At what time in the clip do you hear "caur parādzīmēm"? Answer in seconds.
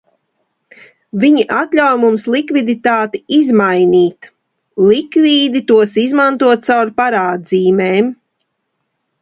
6.71-8.11